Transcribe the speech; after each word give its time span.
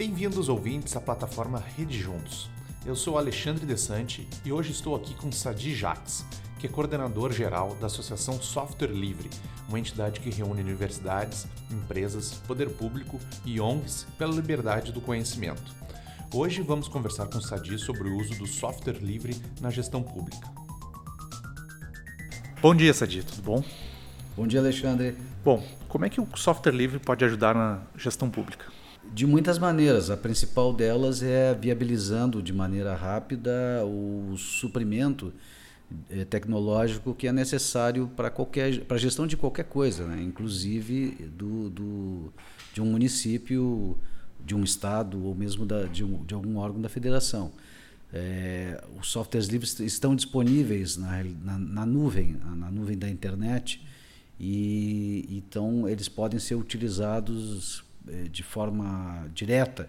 Bem-vindos, 0.00 0.48
ouvintes, 0.48 0.96
à 0.96 1.00
plataforma 1.02 1.62
Rede 1.76 1.98
Juntos. 1.98 2.48
Eu 2.86 2.96
sou 2.96 3.18
Alexandre 3.18 3.66
Desante 3.66 4.26
e 4.46 4.50
hoje 4.50 4.72
estou 4.72 4.96
aqui 4.96 5.12
com 5.12 5.30
Sadi 5.30 5.74
Jacques, 5.74 6.24
que 6.58 6.66
é 6.66 6.70
coordenador 6.70 7.30
geral 7.32 7.74
da 7.74 7.84
Associação 7.84 8.40
Software 8.40 8.92
Livre, 8.92 9.28
uma 9.68 9.78
entidade 9.78 10.20
que 10.20 10.30
reúne 10.30 10.62
universidades, 10.62 11.46
empresas, 11.70 12.32
poder 12.46 12.70
público 12.70 13.20
e 13.44 13.60
ONGs 13.60 14.06
pela 14.16 14.32
liberdade 14.32 14.90
do 14.90 15.02
conhecimento. 15.02 15.70
Hoje 16.32 16.62
vamos 16.62 16.88
conversar 16.88 17.26
com 17.26 17.38
Sadi 17.38 17.78
sobre 17.78 18.08
o 18.08 18.16
uso 18.16 18.34
do 18.36 18.46
software 18.46 19.02
livre 19.02 19.36
na 19.60 19.68
gestão 19.68 20.02
pública. 20.02 20.50
Bom 22.62 22.74
dia, 22.74 22.94
Sadi, 22.94 23.22
tudo 23.22 23.42
bom? 23.42 23.62
Bom 24.34 24.46
dia, 24.46 24.60
Alexandre. 24.60 25.14
Bom, 25.44 25.62
como 25.90 26.06
é 26.06 26.08
que 26.08 26.22
o 26.22 26.28
software 26.36 26.72
livre 26.72 26.98
pode 26.98 27.22
ajudar 27.22 27.54
na 27.54 27.82
gestão 27.98 28.30
pública? 28.30 28.79
De 29.12 29.26
muitas 29.26 29.58
maneiras. 29.58 30.08
A 30.10 30.16
principal 30.16 30.72
delas 30.72 31.22
é 31.22 31.54
viabilizando 31.54 32.42
de 32.42 32.52
maneira 32.52 32.94
rápida 32.94 33.52
o 33.84 34.36
suprimento 34.36 35.32
eh, 36.08 36.24
tecnológico 36.24 37.14
que 37.14 37.26
é 37.26 37.32
necessário 37.32 38.08
para 38.16 38.30
qualquer 38.30 38.84
para 38.84 38.96
a 38.96 39.00
gestão 39.00 39.26
de 39.26 39.36
qualquer 39.36 39.64
coisa, 39.64 40.06
né? 40.06 40.22
inclusive 40.22 41.28
do, 41.36 41.68
do, 41.70 42.32
de 42.72 42.80
um 42.80 42.86
município, 42.86 43.98
de 44.44 44.54
um 44.54 44.62
estado 44.62 45.24
ou 45.24 45.34
mesmo 45.34 45.66
da, 45.66 45.84
de, 45.84 46.04
um, 46.04 46.24
de 46.24 46.32
algum 46.32 46.56
órgão 46.58 46.80
da 46.80 46.88
federação. 46.88 47.50
É, 48.12 48.82
os 49.00 49.08
softwares 49.10 49.48
livres 49.48 49.78
estão 49.80 50.14
disponíveis 50.14 50.96
na, 50.96 51.24
na, 51.24 51.58
na, 51.58 51.86
nuvem, 51.86 52.36
na 52.56 52.70
nuvem 52.70 52.98
da 52.98 53.08
internet, 53.08 53.84
e 54.38 55.26
então 55.28 55.88
eles 55.88 56.08
podem 56.08 56.38
ser 56.38 56.54
utilizados 56.54 57.84
de 58.30 58.42
forma 58.42 59.28
direta. 59.34 59.88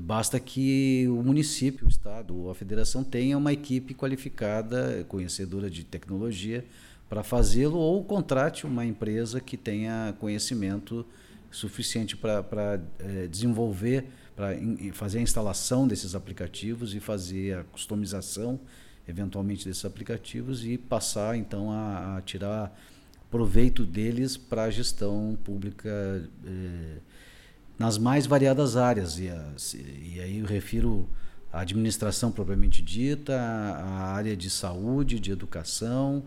Basta 0.00 0.40
que 0.40 1.06
o 1.08 1.22
município, 1.22 1.86
o 1.86 1.88
estado 1.88 2.34
ou 2.34 2.50
a 2.50 2.54
federação 2.54 3.04
tenha 3.04 3.36
uma 3.36 3.52
equipe 3.52 3.92
qualificada, 3.92 5.04
conhecedora 5.08 5.68
de 5.68 5.84
tecnologia 5.84 6.64
para 7.10 7.22
fazê-lo 7.22 7.76
ou 7.76 8.02
contrate 8.02 8.66
uma 8.66 8.86
empresa 8.86 9.38
que 9.38 9.54
tenha 9.54 10.14
conhecimento 10.18 11.04
suficiente 11.50 12.16
para 12.16 12.80
é, 12.98 13.26
desenvolver, 13.26 14.06
para 14.34 14.56
fazer 14.94 15.18
a 15.18 15.20
instalação 15.20 15.86
desses 15.86 16.14
aplicativos 16.14 16.94
e 16.94 17.00
fazer 17.00 17.58
a 17.58 17.64
customização, 17.64 18.58
eventualmente, 19.06 19.66
desses 19.66 19.84
aplicativos 19.84 20.64
e 20.64 20.78
passar 20.78 21.36
então 21.36 21.70
a, 21.70 22.16
a 22.16 22.22
tirar 22.22 22.74
proveito 23.30 23.84
deles 23.84 24.38
para 24.38 24.64
a 24.64 24.70
gestão 24.70 25.36
pública. 25.44 25.90
Nas 27.82 27.98
mais 27.98 28.26
variadas 28.26 28.76
áreas. 28.76 29.18
E, 29.18 29.24
e 29.24 30.20
aí 30.20 30.38
eu 30.38 30.46
refiro 30.46 31.08
à 31.52 31.62
administração 31.62 32.30
propriamente 32.30 32.80
dita, 32.80 33.34
à 33.34 34.14
área 34.14 34.36
de 34.36 34.48
saúde, 34.48 35.18
de 35.18 35.32
educação, 35.32 36.22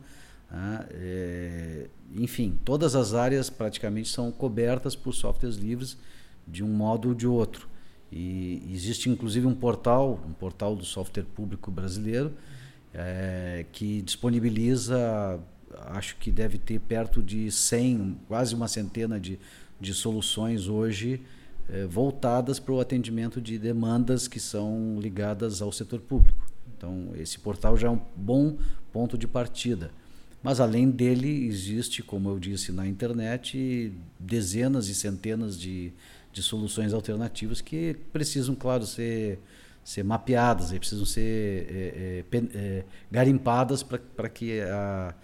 é, 0.91 1.87
enfim, 2.13 2.59
todas 2.65 2.93
as 2.93 3.13
áreas 3.13 3.49
praticamente 3.49 4.09
são 4.09 4.31
cobertas 4.33 4.97
por 4.97 5.13
softwares 5.13 5.55
livres 5.55 5.97
de 6.45 6.61
um 6.61 6.67
modo 6.67 7.09
ou 7.09 7.15
de 7.15 7.25
outro. 7.25 7.69
E 8.11 8.61
existe 8.69 9.09
inclusive 9.09 9.47
um 9.47 9.55
portal, 9.55 10.19
um 10.27 10.33
portal 10.33 10.75
do 10.75 10.83
software 10.83 11.23
público 11.23 11.71
brasileiro, 11.71 12.33
é, 12.93 13.65
que 13.71 14.01
disponibiliza, 14.01 15.39
acho 15.87 16.17
que 16.17 16.31
deve 16.31 16.57
ter 16.57 16.81
perto 16.81 17.23
de 17.23 17.49
100, 17.49 18.17
quase 18.27 18.53
uma 18.53 18.67
centena 18.67 19.17
de, 19.17 19.39
de 19.79 19.93
soluções 19.93 20.67
hoje 20.67 21.21
eh, 21.67 21.85
voltadas 21.85 22.59
para 22.59 22.73
o 22.73 22.79
atendimento 22.79 23.41
de 23.41 23.57
demandas 23.57 24.28
que 24.28 24.39
são 24.39 25.00
ligadas 25.00 25.62
ao 25.62 25.72
setor 25.72 26.00
público. 26.00 26.45
Então, 26.78 27.09
esse 27.16 27.39
portal 27.39 27.75
já 27.75 27.88
é 27.88 27.91
um 27.91 28.00
bom 28.16 28.57
ponto 28.91 29.17
de 29.17 29.28
partida. 29.28 29.89
Mas, 30.44 30.59
além 30.59 30.91
dele, 30.91 31.47
existe, 31.47 32.03
como 32.03 32.29
eu 32.29 32.38
disse 32.38 32.72
na 32.72 32.85
internet, 32.85 33.91
dezenas 34.19 34.89
e 34.89 34.94
centenas 34.94 35.57
de, 35.59 35.91
de 36.31 36.44
soluções 36.44 36.94
alternativas 36.94 37.62
que 37.62 37.95
precisam, 38.13 38.53
claro, 38.53 38.85
ser, 38.85 39.39
ser 39.84 40.03
mapeadas, 40.03 40.72
precisam 40.72 41.03
ser 41.03 41.66
é, 41.68 42.23
é, 42.31 42.38
é, 42.53 42.85
garimpadas 43.09 43.81
para 43.81 44.29
que 44.29 44.62
a, 44.62 45.16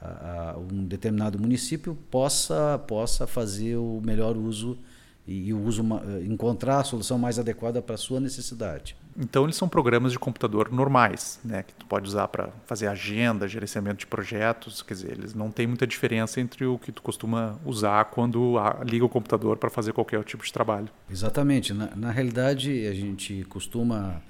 a, 0.00 0.52
a 0.52 0.58
um 0.58 0.86
determinado 0.86 1.38
município 1.38 1.94
possa, 2.10 2.78
possa 2.88 3.26
fazer 3.26 3.76
o 3.76 4.00
melhor 4.02 4.38
uso 4.38 4.78
e, 5.26 5.48
e 5.48 5.54
uso 5.54 5.82
eh, 5.82 6.24
encontrar 6.24 6.78
a 6.80 6.84
solução 6.84 7.18
mais 7.18 7.38
adequada 7.38 7.80
para 7.80 7.94
a 7.94 7.98
sua 7.98 8.18
necessidade. 8.18 8.96
Então 9.16 9.44
eles 9.44 9.56
são 9.56 9.68
programas 9.68 10.12
de 10.12 10.18
computador 10.18 10.72
normais, 10.72 11.38
né, 11.44 11.62
que 11.62 11.72
tu 11.74 11.86
pode 11.86 12.08
usar 12.08 12.28
para 12.28 12.48
fazer 12.66 12.86
agenda, 12.86 13.46
gerenciamento 13.46 13.98
de 13.98 14.06
projetos, 14.06 14.82
quer 14.82 14.94
dizer, 14.94 15.12
eles 15.12 15.34
não 15.34 15.50
tem 15.50 15.66
muita 15.66 15.86
diferença 15.86 16.40
entre 16.40 16.64
o 16.64 16.78
que 16.78 16.90
tu 16.90 17.02
costuma 17.02 17.58
usar 17.64 18.06
quando 18.06 18.56
liga 18.84 19.04
o 19.04 19.08
computador 19.08 19.58
para 19.58 19.70
fazer 19.70 19.92
qualquer 19.92 20.24
tipo 20.24 20.44
de 20.44 20.52
trabalho. 20.52 20.88
Exatamente. 21.10 21.72
Na, 21.72 21.94
na 21.94 22.10
realidade, 22.10 22.86
a 22.86 22.94
gente 22.94 23.44
costuma 23.48 24.22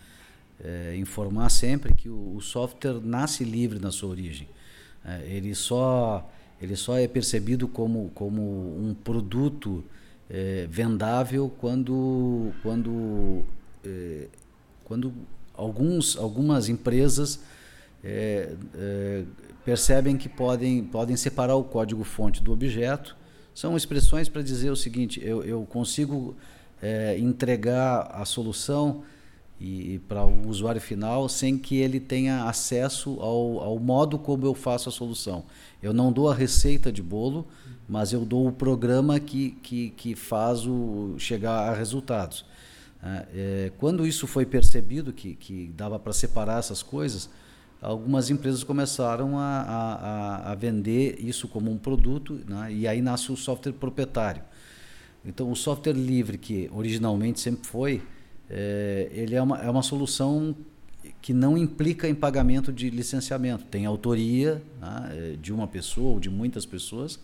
é, 0.62 0.97
informar 0.97 1.48
sempre 1.48 1.94
que 1.94 2.09
o, 2.09 2.36
o, 2.36 2.41
software 2.41 3.00
nasce 3.03 3.44
livre 3.44 3.78
na 3.78 3.91
sua 3.91 4.10
origem. 4.10 4.48
É, 5.04 5.22
ele 5.26 5.54
só 5.54 6.28
ele 6.60 6.76
só 6.76 6.97
é 6.97 7.09
percebido 7.09 7.66
como 7.66 8.10
como 8.14 8.42
um 8.42 8.94
produto 8.94 9.84
é, 10.32 10.66
vendável 10.70 11.53
quando, 11.59 12.53
quando, 12.62 13.43
é, 13.84 14.28
quando 14.82 15.12
alguns, 15.53 16.16
algumas 16.16 16.70
empresas 16.70 17.41
é, 18.03 18.54
é, 18.75 19.25
percebem 19.62 20.16
que 20.16 20.31
podem, 20.31 20.82
podem 20.84 21.16
separar 21.16 21.56
o 21.56 21.65
código-fonte 21.65 22.42
do 22.42 22.50
objeto. 22.50 23.15
São 23.54 23.76
expressões 23.76 24.28
para 24.31 24.41
dizer 24.41 24.71
o 24.71 24.76
seguinte: 24.76 25.21
eu, 25.22 25.44
eu 25.44 25.66
consigo 25.66 26.34
é, 26.81 27.19
entregar 27.19 28.10
a 28.12 28.25
solução 28.25 29.04
e, 29.62 29.98
para 30.00 30.24
o 30.24 30.48
usuário 30.48 30.80
final 30.80 31.28
sem 31.28 31.56
que 31.56 31.76
ele 31.76 32.00
tenha 32.00 32.44
acesso 32.44 33.18
ao, 33.20 33.60
ao 33.60 33.78
modo 33.78 34.18
como 34.18 34.44
eu 34.44 34.54
faço 34.54 34.88
a 34.88 34.92
solução. 34.92 35.44
Eu 35.80 35.92
não 35.92 36.12
dou 36.12 36.28
a 36.28 36.34
receita 36.34 36.90
de 36.90 37.02
bolo, 37.02 37.46
mas 37.88 38.12
eu 38.12 38.24
dou 38.24 38.48
o 38.48 38.52
programa 38.52 39.20
que, 39.20 39.52
que, 39.62 39.90
que 39.90 40.14
faz 40.16 40.66
o 40.66 41.14
chegar 41.18 41.70
a 41.70 41.74
resultados. 41.74 42.44
É, 43.02 43.26
é 43.34 43.72
quando 43.78 44.06
isso 44.06 44.26
foi 44.26 44.44
percebido, 44.44 45.12
que, 45.12 45.34
que 45.34 45.72
dava 45.76 45.98
para 45.98 46.12
separar 46.12 46.58
essas 46.58 46.82
coisas, 46.82 47.30
algumas 47.80 48.30
empresas 48.30 48.64
começaram 48.64 49.38
a, 49.38 49.62
a, 49.62 50.52
a 50.52 50.54
vender 50.54 51.18
isso 51.20 51.46
como 51.46 51.70
um 51.70 51.78
produto, 51.78 52.40
né? 52.48 52.72
e 52.72 52.88
aí 52.88 53.00
nasce 53.00 53.30
o 53.30 53.36
software 53.36 53.72
proprietário. 53.72 54.42
Então, 55.24 55.50
o 55.52 55.54
software 55.54 55.92
livre, 55.92 56.36
que 56.36 56.68
originalmente 56.72 57.38
sempre 57.38 57.66
foi, 57.66 58.02
é, 58.52 59.08
ele 59.12 59.34
é 59.34 59.42
uma, 59.42 59.58
é 59.58 59.70
uma 59.70 59.82
solução 59.82 60.54
que 61.22 61.32
não 61.32 61.56
implica 61.56 62.08
em 62.08 62.14
pagamento 62.14 62.72
de 62.72 62.90
licenciamento. 62.90 63.64
Tem 63.64 63.86
autoria 63.86 64.62
né, 64.80 65.10
é, 65.10 65.36
de 65.40 65.52
uma 65.52 65.66
pessoa 65.66 66.12
ou 66.12 66.20
de 66.20 66.28
muitas 66.28 66.66
pessoas, 66.66 67.18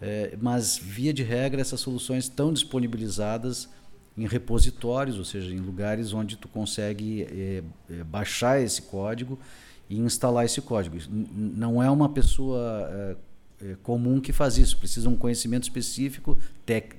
é, 0.00 0.36
mas 0.40 0.78
via 0.78 1.12
de 1.12 1.22
regra 1.22 1.60
essas 1.60 1.80
soluções 1.80 2.24
estão 2.24 2.52
disponibilizadas 2.52 3.68
em 4.16 4.26
repositórios, 4.26 5.18
ou 5.18 5.24
seja, 5.24 5.52
em 5.52 5.58
lugares 5.58 6.14
onde 6.14 6.36
tu 6.36 6.48
consegue 6.48 7.22
é, 7.24 7.62
é, 7.90 8.04
baixar 8.04 8.60
esse 8.62 8.80
código 8.80 9.38
e 9.90 9.98
instalar 9.98 10.46
esse 10.46 10.62
código. 10.62 10.96
Não 11.10 11.82
é 11.82 11.90
uma 11.90 12.08
pessoa 12.08 12.88
é, 12.90 13.16
é, 13.60 13.76
comum 13.82 14.18
que 14.18 14.32
faz 14.32 14.56
isso, 14.56 14.78
precisa 14.78 15.08
um 15.08 15.16
conhecimento 15.16 15.64
específico, 15.64 16.38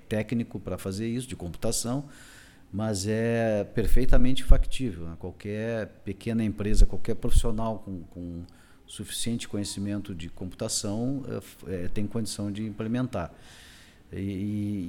técnico 0.07 0.59
para 0.59 0.77
fazer 0.77 1.07
isso, 1.07 1.27
de 1.27 1.35
computação, 1.35 2.05
mas 2.71 3.07
é 3.07 3.63
perfeitamente 3.63 4.43
factível. 4.43 5.05
Né? 5.05 5.15
Qualquer 5.19 5.87
pequena 6.03 6.43
empresa, 6.43 6.85
qualquer 6.85 7.15
profissional 7.15 7.79
com, 7.79 8.01
com 8.03 8.43
suficiente 8.85 9.47
conhecimento 9.47 10.15
de 10.15 10.29
computação 10.29 11.23
é, 11.67 11.85
é, 11.85 11.87
tem 11.87 12.07
condição 12.07 12.51
de 12.51 12.65
implementar. 12.65 13.33
E, 14.11 14.17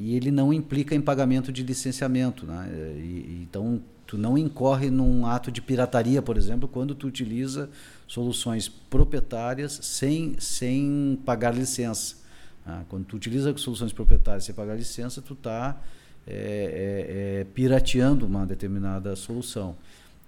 e, 0.01 0.15
ele 0.15 0.31
não 0.31 0.53
implica 0.53 0.95
em 0.95 1.01
pagamento 1.01 1.51
de 1.53 1.63
licenciamento. 1.63 2.47
Né? 2.47 2.69
E, 2.97 3.41
então, 3.43 3.83
tu 4.07 4.17
não 4.17 4.39
incorre 4.39 4.91
num 4.91 5.27
ato 5.27 5.51
de 5.51 5.61
pirataria, 5.61 6.23
por 6.23 6.37
exemplo, 6.37 6.69
quando 6.69 6.95
tu 6.95 7.07
utiliza 7.07 7.69
soluções 8.07 8.69
proprietárias 8.69 9.73
sem, 9.83 10.37
sem 10.39 11.19
pagar 11.25 11.55
licença. 11.55 12.17
Né? 12.65 12.85
Quando 12.89 13.07
tu 13.07 13.17
utiliza 13.17 13.57
soluções 13.57 13.93
proprietárias 13.93 14.45
sem 14.45 14.55
pagar 14.55 14.77
licença, 14.77 15.21
tu 15.21 15.35
está 15.35 15.81
é, 16.27 16.33
é, 16.33 17.41
é, 17.41 17.47
pirateando 17.55 18.27
uma 18.27 18.47
determinada 18.47 19.15
solução. 19.17 19.77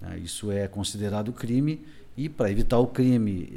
Né? 0.00 0.18
Isso 0.18 0.50
é 0.50 0.66
considerado 0.66 1.32
crime 1.32 1.80
e 2.16 2.28
para 2.28 2.50
evitar 2.50 2.78
o 2.78 2.86
crime, 2.86 3.48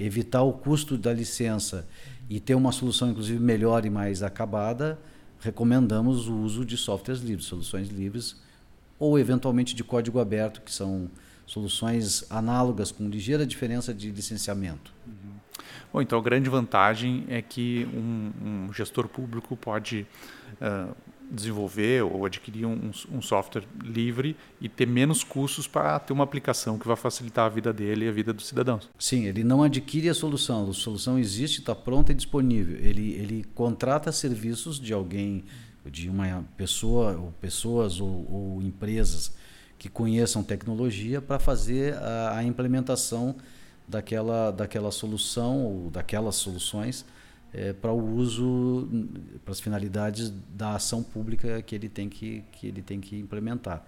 evitar 0.00 0.42
o 0.42 0.52
custo 0.52 0.98
da 0.98 1.12
licença 1.12 1.86
e 2.28 2.40
ter 2.40 2.54
uma 2.54 2.72
solução 2.72 3.10
inclusive 3.10 3.38
melhor 3.38 3.86
e 3.86 3.90
mais 3.90 4.22
acabada, 4.22 4.98
recomendamos 5.40 6.28
o 6.28 6.34
uso 6.34 6.64
de 6.64 6.76
softwares 6.76 7.22
livres, 7.22 7.46
soluções 7.46 7.88
livres 7.88 8.36
ou 8.98 9.18
eventualmente 9.18 9.74
de 9.74 9.84
código 9.84 10.18
aberto, 10.18 10.60
que 10.60 10.72
são 10.72 11.10
soluções 11.46 12.24
análogas 12.30 12.90
com 12.90 13.08
ligeira 13.08 13.46
diferença 13.46 13.92
de 13.92 14.10
licenciamento. 14.10 14.92
Uhum. 15.06 15.34
Bom, 15.92 16.02
então 16.02 16.18
a 16.18 16.22
grande 16.22 16.48
vantagem 16.48 17.24
é 17.28 17.40
que 17.42 17.86
um, 17.94 18.66
um 18.66 18.72
gestor 18.72 19.08
público 19.08 19.56
pode 19.56 20.06
uh, 20.54 20.94
desenvolver 21.34 22.02
ou 22.02 22.24
adquirir 22.24 22.64
um, 22.64 22.90
um, 23.10 23.20
software 23.20 23.64
livre 23.82 24.36
e 24.60 24.68
ter 24.68 24.86
menos 24.86 25.24
custos 25.24 25.66
para 25.66 25.98
ter 25.98 26.12
uma 26.12 26.24
aplicação 26.24 26.78
que 26.78 26.86
vai 26.86 26.96
facilitar 26.96 27.46
a 27.46 27.48
vida 27.48 27.72
dele 27.72 28.04
e 28.04 28.08
a 28.08 28.12
vida 28.12 28.32
dos 28.32 28.46
cidadãos. 28.46 28.88
Sim, 28.98 29.24
ele 29.24 29.42
não 29.44 29.62
adquire 29.62 30.08
a 30.08 30.14
solução, 30.14 30.70
a 30.70 30.72
solução 30.72 31.18
existe, 31.18 31.60
está 31.60 31.74
pronta 31.74 32.12
e 32.12 32.14
disponível. 32.14 32.76
Ele, 32.76 33.12
ele 33.14 33.44
contrata 33.54 34.12
serviços 34.12 34.78
de 34.78 34.92
alguém, 34.92 35.44
de 35.84 36.08
uma 36.08 36.44
pessoa, 36.56 37.16
ou 37.16 37.32
pessoas 37.40 38.00
ou, 38.00 38.26
ou 38.30 38.62
empresas 38.62 39.34
que 39.78 39.88
conheçam 39.88 40.42
tecnologia 40.42 41.20
para 41.20 41.38
fazer 41.38 41.94
a, 41.94 42.38
a 42.38 42.44
implementação 42.44 43.36
daquela, 43.86 44.50
daquela 44.50 44.90
solução 44.90 45.64
ou 45.64 45.90
daquelas 45.90 46.36
soluções 46.36 47.04
é, 47.54 47.72
para 47.72 47.92
o 47.92 48.16
uso, 48.16 48.88
para 49.44 49.52
as 49.52 49.60
finalidades 49.60 50.32
da 50.54 50.74
ação 50.74 51.02
pública 51.02 51.62
que 51.62 51.74
ele 51.74 51.88
tem 51.88 52.08
que, 52.08 52.42
que, 52.52 52.66
ele 52.66 52.82
tem 52.82 53.00
que 53.00 53.16
implementar. 53.16 53.86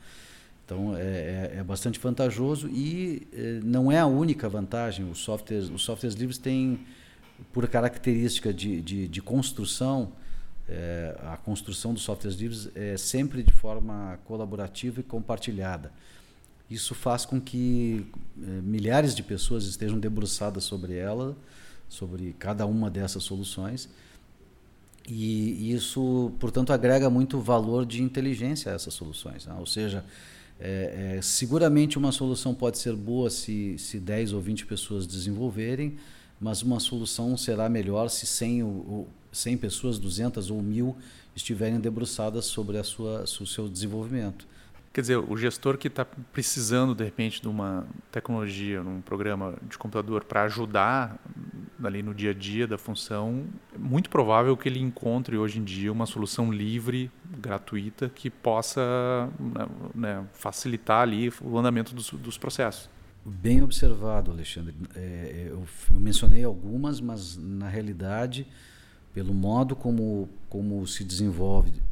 Então 0.64 0.96
é, 0.96 1.00
é, 1.00 1.56
é 1.58 1.64
bastante 1.64 1.98
vantajoso 1.98 2.68
e 2.68 3.26
é, 3.32 3.60
não 3.64 3.90
é 3.90 3.98
a 3.98 4.06
única 4.06 4.48
vantagem. 4.48 5.08
Os 5.10 5.18
softwares, 5.18 5.68
os 5.68 5.82
softwares 5.82 6.16
livres 6.16 6.38
têm, 6.38 6.80
por 7.52 7.66
característica 7.68 8.54
de, 8.54 8.80
de, 8.80 9.08
de 9.08 9.20
construção, 9.20 10.12
é, 10.68 11.16
a 11.24 11.36
construção 11.36 11.92
dos 11.92 12.02
softwares 12.02 12.38
livres 12.38 12.70
é 12.74 12.96
sempre 12.96 13.42
de 13.42 13.52
forma 13.52 14.18
colaborativa 14.24 15.00
e 15.00 15.02
compartilhada. 15.02 15.92
Isso 16.68 16.94
faz 16.94 17.24
com 17.24 17.40
que 17.40 18.06
é, 18.42 18.46
milhares 18.62 19.14
de 19.14 19.22
pessoas 19.22 19.64
estejam 19.64 19.98
debruçadas 19.98 20.64
sobre 20.64 20.96
ela 20.96 21.36
sobre 21.88 22.35
cada 22.38 22.67
uma 22.67 22.91
dessas 22.91 23.23
soluções. 23.23 23.88
E 25.09 25.73
isso, 25.73 26.33
portanto, 26.41 26.73
agrega 26.73 27.09
muito 27.09 27.38
valor 27.41 27.87
de 27.87 28.03
inteligência 28.03 28.73
a 28.73 28.75
essas 28.75 28.93
soluções. 28.93 29.47
Né? 29.47 29.55
Ou 29.59 29.67
seja, 29.67 30.05
é, 30.59 31.17
é, 31.17 31.23
seguramente 31.23 31.99
uma 31.99 32.11
solução 32.11 32.55
pode 32.55 32.79
ser 32.79 32.94
boa 32.94 33.31
se, 33.31 33.79
se 33.79 34.00
10 34.00 34.33
ou 34.33 34.41
20 34.41 34.67
pessoas 34.67 35.06
desenvolverem, 35.06 35.97
mas 36.41 36.62
uma 36.62 36.81
solução 36.81 37.37
será 37.37 37.69
melhor 37.69 38.09
se 38.09 38.27
100, 38.27 38.62
ou, 38.62 39.09
100 39.33 39.56
pessoas, 39.59 39.99
200 39.99 40.50
ou 40.50 40.62
1000 40.62 40.97
estiverem 41.37 41.79
debruçadas 41.79 42.47
sobre 42.47 42.79
a 42.79 42.85
sua, 42.85 43.23
o 43.23 43.47
seu 43.47 43.69
desenvolvimento. 43.69 44.47
Quer 44.96 45.02
dizer, 45.02 45.19
o 45.19 45.37
gestor 45.37 45.76
que 45.76 45.88
está 45.88 46.06
precisando, 46.06 46.94
de 46.94 47.04
repente, 47.04 47.43
de 47.43 47.48
uma 47.48 47.87
tecnologia, 48.10 48.82
num 48.82 49.02
programa 49.02 49.52
de 49.69 49.76
computador 49.76 50.25
para 50.25 50.44
ajudar 50.44 51.19
ali 51.84 52.02
no 52.02 52.14
dia 52.14 52.31
a 52.31 52.32
dia 52.32 52.66
da 52.66 52.78
função, 52.78 53.44
é 53.75 53.76
muito 53.76 54.08
provável 54.08 54.56
que 54.56 54.66
ele 54.66 54.81
encontre 54.81 55.37
hoje 55.37 55.58
em 55.58 55.64
dia 55.64 55.93
uma 55.93 56.06
solução 56.06 56.50
livre, 56.50 57.10
gratuita, 57.26 58.08
que 58.08 58.31
possa 58.31 59.28
né, 59.38 59.69
né 59.94 60.26
facilitar 60.32 61.02
ali 61.02 61.31
o 61.42 61.58
andamento 61.58 61.94
dos, 61.94 62.08
dos, 62.12 62.38
processos. 62.38 62.88
Bem 63.22 63.60
observado, 63.60 64.31
Alexandre. 64.31 64.75
É, 64.94 65.49
eu, 65.50 65.66
eu 65.92 66.00
mencionei 66.00 66.42
algumas, 66.42 67.02
mas 67.02 67.37
na 67.37 67.69
realidade, 67.69 68.46
pelo 69.12 69.34
modo 69.34 69.76
como, 69.76 70.26
como 70.49 70.87
se 70.87 71.04
desenvolve 71.04 71.82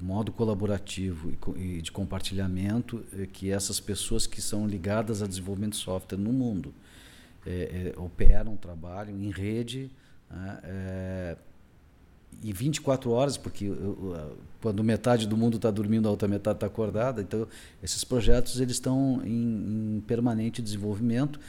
modo 0.00 0.30
colaborativo 0.32 1.32
e 1.56 1.82
de 1.82 1.90
compartilhamento 1.90 3.04
é 3.12 3.26
que 3.26 3.50
essas 3.50 3.80
pessoas 3.80 4.26
que 4.26 4.40
são 4.40 4.66
ligadas 4.66 5.22
a 5.22 5.26
desenvolvimento 5.26 5.72
de 5.72 5.78
software 5.78 6.18
no 6.18 6.32
mundo 6.32 6.72
é, 7.46 7.92
é, 7.96 8.00
operam, 8.00 8.56
trabalham 8.56 9.18
em 9.18 9.30
rede 9.30 9.90
é, 10.64 11.36
e 12.42 12.52
24 12.52 13.10
horas, 13.10 13.36
porque 13.36 13.72
quando 14.60 14.84
metade 14.84 15.26
do 15.26 15.36
mundo 15.36 15.56
está 15.56 15.70
dormindo, 15.70 16.06
a 16.06 16.10
outra 16.10 16.28
metade 16.28 16.56
está 16.56 16.66
acordada. 16.66 17.22
Então, 17.22 17.48
esses 17.82 18.04
projetos 18.04 18.60
eles 18.60 18.74
estão 18.74 19.22
em, 19.24 19.96
em 19.96 20.00
permanente 20.06 20.62
desenvolvimento 20.62 21.40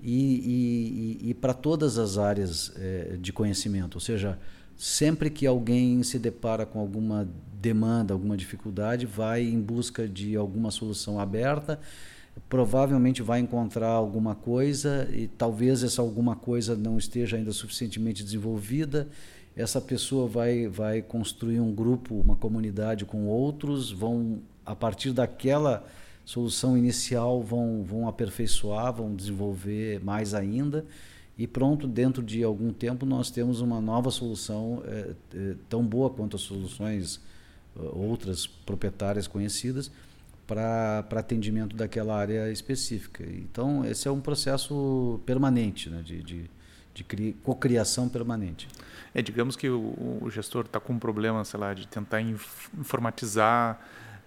e, 0.00 1.18
e, 1.20 1.26
e, 1.26 1.30
e 1.30 1.34
para 1.34 1.52
todas 1.52 1.98
as 1.98 2.16
áreas 2.16 2.72
de 3.18 3.32
conhecimento. 3.32 3.96
Ou 3.96 4.00
seja, 4.00 4.38
sempre 4.80 5.28
que 5.28 5.46
alguém 5.46 6.02
se 6.02 6.18
depara 6.18 6.64
com 6.64 6.80
alguma 6.80 7.28
demanda, 7.60 8.14
alguma 8.14 8.34
dificuldade, 8.34 9.04
vai 9.04 9.42
em 9.42 9.60
busca 9.60 10.08
de 10.08 10.34
alguma 10.34 10.70
solução 10.70 11.20
aberta, 11.20 11.78
provavelmente 12.48 13.20
vai 13.20 13.40
encontrar 13.40 13.90
alguma 13.90 14.34
coisa 14.34 15.06
e 15.12 15.28
talvez 15.28 15.82
essa 15.82 16.00
alguma 16.00 16.34
coisa 16.34 16.74
não 16.74 16.96
esteja 16.96 17.36
ainda 17.36 17.52
suficientemente 17.52 18.24
desenvolvida. 18.24 19.06
Essa 19.54 19.82
pessoa 19.82 20.26
vai, 20.26 20.66
vai 20.66 21.02
construir 21.02 21.60
um 21.60 21.74
grupo, 21.74 22.14
uma 22.14 22.36
comunidade 22.36 23.04
com 23.04 23.26
outros, 23.26 23.92
vão, 23.92 24.38
a 24.64 24.74
partir 24.74 25.12
daquela 25.12 25.86
solução 26.24 26.78
inicial, 26.78 27.42
vão, 27.42 27.84
vão 27.84 28.08
aperfeiçoar, 28.08 28.94
vão 28.94 29.14
desenvolver 29.14 30.02
mais 30.02 30.32
ainda 30.32 30.86
e 31.38 31.46
pronto, 31.46 31.86
dentro 31.86 32.22
de 32.22 32.42
algum 32.42 32.72
tempo 32.72 33.06
nós 33.06 33.30
temos 33.30 33.60
uma 33.60 33.80
nova 33.80 34.10
solução 34.10 34.82
é, 34.86 35.14
é, 35.34 35.54
tão 35.68 35.84
boa 35.84 36.10
quanto 36.10 36.36
as 36.36 36.42
soluções 36.42 37.16
uh, 37.76 37.98
outras 37.98 38.46
proprietárias 38.46 39.26
conhecidas 39.26 39.90
para 40.46 41.06
atendimento 41.12 41.76
daquela 41.76 42.16
área 42.16 42.50
específica. 42.50 43.24
Então, 43.24 43.84
esse 43.84 44.08
é 44.08 44.10
um 44.10 44.20
processo 44.20 45.20
permanente, 45.24 45.88
né, 45.88 46.02
de, 46.02 46.22
de, 46.22 46.50
de 46.92 47.32
cocriação 47.44 48.08
permanente. 48.08 48.66
É, 49.14 49.22
digamos 49.22 49.54
que 49.54 49.68
o, 49.68 50.18
o 50.20 50.28
gestor 50.28 50.66
está 50.66 50.80
com 50.80 50.94
um 50.94 50.98
problema, 50.98 51.44
sei 51.44 51.60
lá, 51.60 51.72
de 51.72 51.86
tentar 51.86 52.20
informatizar 52.20 53.80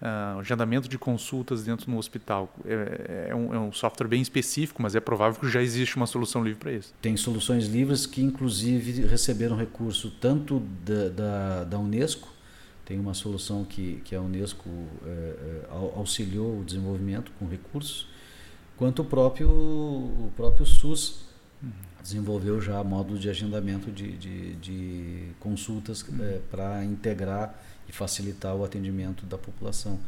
uh, 0.04 0.40
agendamento 0.40 0.90
de 0.90 0.98
consultas 0.98 1.64
dentro 1.64 1.90
do 1.90 1.98
hospital. 1.98 2.54
É, 2.66 3.30
é, 3.30 3.36
um, 3.36 3.54
é, 3.54 3.60
um, 3.60 3.72
software 3.72 4.08
bem 4.08 4.22
específico, 4.22 4.82
mas 4.82 4.96
é 4.96 5.00
provável 5.00 5.40
que 5.40 5.50
já 5.50 5.62
existe 5.62 5.96
uma 5.96 6.06
solução 6.06 6.44
livre 6.44 6.60
para 6.60 6.74
isso. 6.74 6.94
Tem 7.02 7.16
soluções 7.16 7.68
livres 7.68 8.06
que, 8.06 8.22
inclusive, 8.22 9.06
receberam 9.08 9.56
recurso 9.56 10.12
tanto 10.20 10.62
da, 10.86 11.10
da, 11.10 11.64
da 11.64 11.80
Unesco, 11.80 12.28
tem 12.86 13.00
uma 13.00 13.14
solução 13.14 13.64
que, 13.64 14.02
que 14.04 14.14
a 14.14 14.22
Unesco 14.22 14.70
é, 15.06 15.10
é 15.10 15.68
auxiliou 15.96 16.60
o 16.60 16.64
desenvolvimento 16.66 17.32
com 17.40 17.48
recursos, 17.48 18.08
quanto 18.76 19.02
o 19.02 19.06
próprio, 19.06 19.50
o 19.50 20.32
próprio 20.36 20.66
SUS 20.66 21.24
desenvolveu 22.02 22.60
já 22.60 22.84
módulos 22.84 23.22
de 23.22 23.30
agendamento 23.30 23.90
de, 23.90 24.18
de, 24.18 24.56
de 24.56 25.28
consultas 25.40 26.02
uhum. 26.02 26.22
é, 26.22 26.40
para 26.52 26.84
integrar 26.84 27.58
facilitar 27.94 28.56
o 28.56 28.64
atendimento 28.64 29.26
da 29.26 29.38
população. 29.38 30.00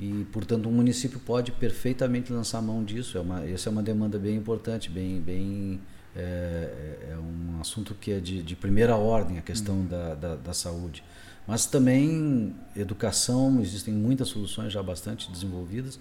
E, 0.00 0.26
portanto, 0.32 0.66
o 0.66 0.72
município 0.72 1.20
pode 1.20 1.52
perfeitamente 1.52 2.32
lançar 2.32 2.62
mão 2.62 2.82
disso. 2.82 3.18
É 3.18 3.20
uma, 3.20 3.44
essa 3.46 3.68
é 3.68 3.70
uma 3.70 3.82
demanda 3.82 4.18
bem 4.18 4.36
importante, 4.36 4.88
bem, 4.88 5.20
bem 5.20 5.78
é, 6.16 7.10
é 7.10 7.16
um 7.18 7.60
assunto 7.60 7.94
que 7.94 8.10
é 8.10 8.18
de, 8.18 8.42
de 8.42 8.56
primeira 8.56 8.96
ordem, 8.96 9.38
a 9.38 9.42
questão 9.42 9.74
uhum. 9.76 9.86
da, 9.86 10.14
da, 10.14 10.36
da, 10.36 10.54
saúde. 10.54 11.04
Mas 11.46 11.66
também 11.66 12.54
educação, 12.74 13.60
existem 13.60 13.92
muitas 13.92 14.28
soluções 14.28 14.72
já 14.72 14.82
bastante 14.82 15.30
desenvolvidas. 15.30 16.00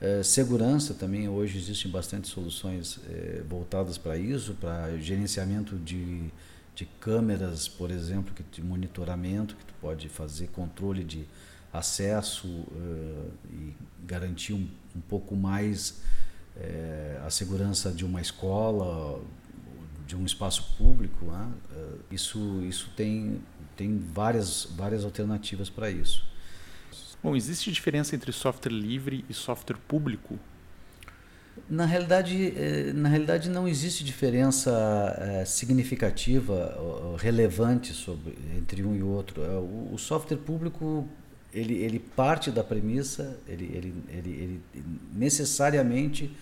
É, 0.00 0.22
segurança 0.22 0.94
também, 0.94 1.28
hoje 1.28 1.58
existem 1.58 1.90
bastante 1.90 2.28
soluções 2.28 3.00
é, 3.08 3.42
voltadas 3.48 3.98
para 3.98 4.16
isso, 4.16 4.54
para 4.60 4.96
gerenciamento 4.98 5.76
de 5.76 6.30
de 6.74 6.86
câmeras, 7.00 7.68
por 7.68 7.90
exemplo, 7.90 8.34
que 8.34 8.42
de 8.42 8.62
monitoramento, 8.62 9.56
que 9.56 9.64
tu 9.64 9.74
pode 9.80 10.08
fazer 10.08 10.48
controle 10.48 11.04
de 11.04 11.26
acesso 11.72 12.46
uh, 12.46 13.32
e 13.50 13.74
garantir 14.04 14.52
um, 14.52 14.68
um 14.96 15.00
pouco 15.00 15.34
mais 15.36 16.02
uh, 16.56 17.26
a 17.26 17.30
segurança 17.30 17.90
de 17.90 18.04
uma 18.04 18.20
escola, 18.20 19.22
de 20.06 20.16
um 20.16 20.24
espaço 20.24 20.74
público. 20.76 21.26
Né? 21.26 21.52
Uh, 21.70 21.98
isso 22.10 22.62
isso 22.62 22.90
tem, 22.96 23.42
tem 23.76 23.98
várias, 23.98 24.68
várias 24.76 25.04
alternativas 25.04 25.70
para 25.70 25.90
isso. 25.90 26.24
Bom, 27.22 27.36
existe 27.36 27.70
diferença 27.70 28.16
entre 28.16 28.32
software 28.32 28.72
livre 28.72 29.24
e 29.28 29.34
software 29.34 29.78
público? 29.86 30.38
Na 31.68 31.84
realidade, 31.86 32.52
eh, 32.56 32.92
na 32.94 33.08
realidade 33.08 33.48
não 33.48 33.66
existe 33.68 34.04
diferença 34.04 34.70
eh, 35.18 35.44
significativa, 35.44 36.76
relevante 37.18 37.92
sobre, 37.92 38.36
entre 38.56 38.82
um 38.82 38.94
e 38.94 39.02
outro. 39.02 39.42
É, 39.42 39.48
o 39.92 39.96
software 39.98 40.38
público 40.38 41.06
ele, 41.52 41.74
ele 41.74 41.98
parte 41.98 42.50
da 42.50 42.64
premissa, 42.64 43.38
ele, 43.46 43.64
ele, 43.64 43.94
ele, 44.08 44.30
ele 44.30 44.60
necessariamente 45.12 46.34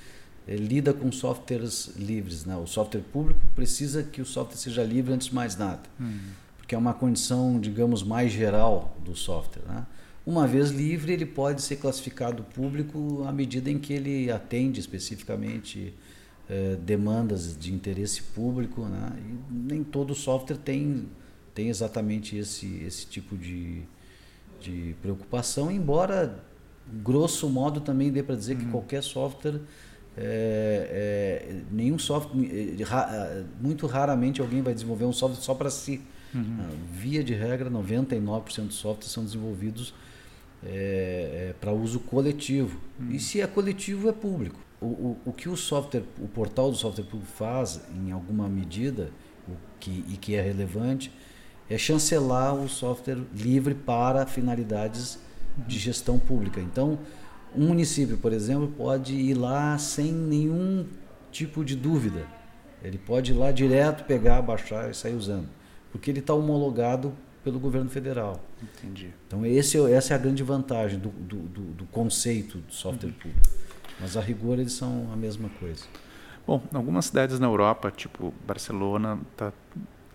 eh, 0.47 0.55
lida 0.55 0.93
com 0.95 1.11
softwares 1.11 1.93
livres. 1.97 2.45
Né? 2.45 2.57
O 2.57 2.67
software 2.67 3.02
público 3.12 3.40
precisa 3.55 4.02
que 4.02 4.23
o 4.23 4.26
software 4.26 4.57
seja 4.57 4.85
livre 4.85 5.12
antes 5.12 5.29
de 5.29 5.35
mais 5.35 5.57
nada, 5.57 5.83
uhum. 5.99 6.19
porque 6.57 6.75
é 6.75 6.79
uma 6.79 6.95
condição, 6.95 7.59
digamos, 7.59 8.02
mais 8.02 8.33
geral 8.33 8.97
do 9.05 9.17
software. 9.17 9.64
Né? 9.67 9.85
Uma 10.31 10.47
vez 10.47 10.71
livre, 10.71 11.13
ele 11.13 11.27
pode 11.27 11.61
ser 11.61 11.75
classificado 11.75 12.45
público 12.45 13.25
à 13.27 13.33
medida 13.33 13.69
em 13.69 13.81
que 13.81 13.93
ele 13.93 14.31
atende 14.31 14.79
especificamente 14.79 15.93
eh, 16.49 16.77
demandas 16.81 17.59
de 17.59 17.75
interesse 17.75 18.23
público. 18.23 18.83
Né? 18.83 19.13
E 19.19 19.53
nem 19.53 19.83
todo 19.83 20.15
software 20.15 20.57
tem, 20.57 21.09
tem 21.53 21.69
exatamente 21.69 22.37
esse, 22.37 22.81
esse 22.87 23.07
tipo 23.07 23.37
de, 23.37 23.83
de 24.61 24.95
preocupação, 25.03 25.69
embora, 25.69 26.41
grosso 27.03 27.49
modo, 27.49 27.81
também 27.81 28.13
dê 28.13 28.23
para 28.23 28.37
dizer 28.37 28.55
uhum. 28.55 28.61
que 28.61 28.67
qualquer 28.67 29.03
software. 29.03 29.61
É, 30.17 31.43
é, 31.49 31.61
nenhum 31.73 31.99
software, 31.99 32.41
ra, 32.85 33.43
muito 33.61 33.85
raramente 33.89 34.41
alguém 34.41 34.63
vai 34.63 34.75
desenvolver 34.75 35.07
um 35.07 35.13
software 35.13 35.43
só 35.43 35.55
para 35.55 35.71
si. 35.71 36.01
Uhum. 36.33 36.69
Via 36.93 37.25
de 37.25 37.35
regra, 37.35 37.69
99% 37.69 38.69
dos 38.69 38.77
softwares 38.77 39.11
são 39.11 39.25
desenvolvidos 39.25 39.93
é, 40.64 41.50
é, 41.50 41.55
para 41.61 41.73
uso 41.73 42.00
coletivo. 42.00 42.79
Uhum. 42.99 43.11
E 43.11 43.19
se 43.19 43.40
é 43.40 43.47
coletivo, 43.47 44.09
é 44.09 44.12
público. 44.12 44.61
O, 44.81 44.87
o, 44.87 45.19
o, 45.26 45.33
que 45.33 45.49
o 45.49 45.57
software, 45.57 46.05
o 46.19 46.29
portal 46.29 46.71
do 46.71 46.76
software 46.76 47.05
público 47.05 47.33
faz, 47.33 47.81
em 47.95 48.12
alguma 48.12 48.49
medida, 48.49 49.11
o 49.49 49.52
que, 49.79 50.05
e 50.09 50.17
que 50.17 50.35
é 50.35 50.40
relevante, 50.40 51.12
é 51.69 51.76
chancelar 51.76 52.55
o 52.55 52.69
software 52.69 53.19
livre 53.35 53.75
para 53.75 54.26
finalidades 54.26 55.17
uhum. 55.57 55.64
de 55.67 55.79
gestão 55.79 56.19
pública. 56.19 56.61
Então, 56.61 56.99
um 57.55 57.69
município, 57.69 58.17
por 58.17 58.33
exemplo, 58.33 58.69
pode 58.76 59.14
ir 59.14 59.35
lá 59.35 59.76
sem 59.79 60.12
nenhum 60.12 60.87
tipo 61.33 61.64
de 61.64 61.75
dúvida. 61.76 62.26
Ele 62.83 62.99
pode 62.99 63.33
ir 63.33 63.35
lá 63.35 63.52
direto, 63.52 64.05
pegar, 64.05 64.40
baixar 64.40 64.90
e 64.90 64.95
sair 64.95 65.14
usando. 65.14 65.49
Porque 65.93 66.11
ele 66.11 66.21
está 66.21 66.33
homologado 66.33 67.12
pelo 67.43 67.59
governo 67.59 67.89
federal. 67.89 68.43
Entendi. 68.63 69.11
Então 69.27 69.45
esse, 69.45 69.79
essa 69.93 70.15
é 70.15 70.17
a 70.17 70.19
grande 70.19 70.43
vantagem 70.43 70.99
do, 70.99 71.09
do, 71.09 71.37
do, 71.37 71.61
do 71.73 71.85
conceito 71.87 72.59
do 72.59 72.73
software 72.73 73.11
uhum. 73.11 73.15
público. 73.15 73.49
Mas 74.01 74.17
a 74.17 74.21
rigor 74.21 74.59
eles 74.59 74.73
são 74.73 75.11
a 75.13 75.17
mesma 75.17 75.49
coisa. 75.61 75.85
Bom, 76.47 76.63
algumas 76.73 77.07
cidades 77.07 77.39
na 77.39 77.47
Europa, 77.47 77.91
tipo 77.91 78.33
Barcelona, 78.47 79.21
está 79.31 79.53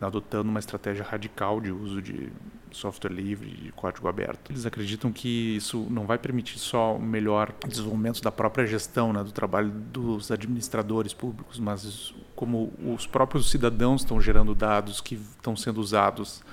adotando 0.01 0.49
uma 0.49 0.59
estratégia 0.59 1.03
radical 1.03 1.61
de 1.61 1.71
uso 1.71 2.01
de 2.01 2.31
software 2.71 3.11
livre, 3.11 3.49
de 3.49 3.71
código 3.71 4.07
aberto. 4.07 4.51
Eles 4.51 4.65
acreditam 4.65 5.11
que 5.11 5.55
isso 5.55 5.87
não 5.89 6.05
vai 6.05 6.17
permitir 6.17 6.59
só 6.59 6.95
o 6.95 7.01
melhor 7.01 7.53
desenvolvimento 7.65 8.21
da 8.21 8.31
própria 8.31 8.65
gestão, 8.65 9.13
né, 9.13 9.23
do 9.23 9.31
trabalho 9.31 9.69
dos 9.69 10.29
administradores 10.31 11.13
públicos, 11.13 11.57
mas 11.59 12.13
como 12.35 12.73
os 12.83 13.07
próprios 13.07 13.49
cidadãos 13.49 14.01
estão 14.01 14.19
gerando 14.19 14.53
dados 14.53 14.99
que 14.99 15.15
estão 15.15 15.55
sendo 15.55 15.79
usados 15.79 16.43